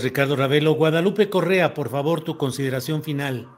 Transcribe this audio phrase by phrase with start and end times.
[0.00, 0.72] Ricardo Ravelo.
[0.72, 3.48] Guadalupe Correa, por favor, tu consideración final.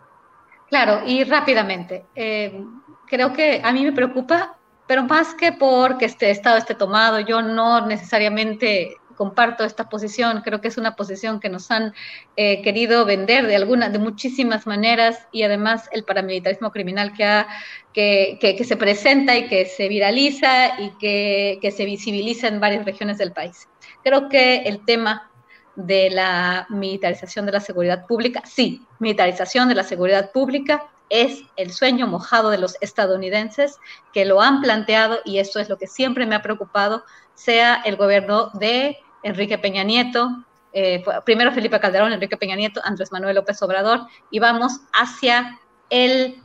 [0.69, 2.07] Claro, y rápidamente.
[2.15, 2.65] Eh,
[3.07, 4.57] creo que a mí me preocupa,
[4.89, 10.61] pero más que porque este Estado esté tomado, yo no necesariamente comparto esta posición, creo
[10.61, 11.95] que es una posición que nos han
[12.35, 18.77] eh, querido vender de algunas, de muchísimas maneras y además el paramilitarismo criminal que, se
[18.77, 23.69] presenta y que se viraliza y que se visibiliza en varias regiones del país.
[24.03, 25.31] Creo que el tema
[25.77, 28.43] de la militarización de la seguridad pública.
[28.45, 33.79] Sí, militarización de la seguridad pública es el sueño mojado de los estadounidenses
[34.13, 37.97] que lo han planteado y eso es lo que siempre me ha preocupado, sea el
[37.97, 43.63] gobierno de Enrique Peña Nieto, eh, primero Felipe Calderón, Enrique Peña Nieto, Andrés Manuel López
[43.63, 46.43] Obrador, y vamos hacia el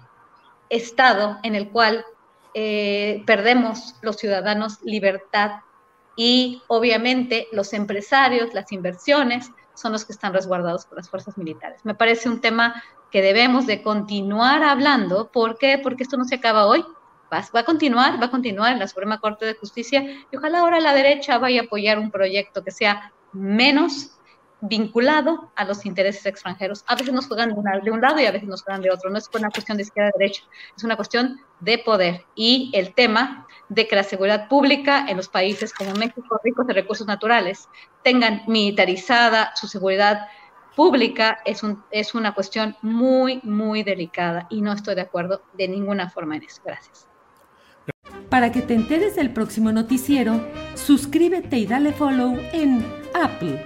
[0.69, 2.05] estado en el cual
[2.53, 5.61] eh, perdemos los ciudadanos libertad
[6.21, 11.79] y obviamente los empresarios, las inversiones, son los que están resguardados por las fuerzas militares.
[11.85, 15.31] Me parece un tema que debemos de continuar hablando.
[15.31, 15.79] ¿Por qué?
[15.81, 16.83] Porque esto no se acaba hoy.
[17.31, 20.59] Va, va, a continuar, va a continuar en la Suprema Corte de Justicia y ojalá
[20.59, 24.18] ahora la derecha vaya a apoyar un proyecto que sea menos
[24.61, 26.83] vinculado a los intereses extranjeros.
[26.87, 29.09] A veces nos juegan de, un lado y a veces nos juegan de otro.
[29.09, 30.43] No es una cuestión de izquierda-derecha,
[30.75, 32.25] es una cuestión de poder.
[32.35, 36.73] Y el tema de que la seguridad pública en los países como México, ricos de
[36.73, 37.69] recursos naturales,
[38.03, 40.27] tengan militarizada su seguridad
[40.75, 45.67] pública es, un, es una cuestión muy, muy delicada y no estoy de acuerdo de
[45.67, 46.61] ninguna forma en eso.
[46.63, 47.05] Gracias.
[48.29, 50.39] Para que te enteres del próximo noticiero,
[50.75, 53.65] suscríbete y dale follow en Apple,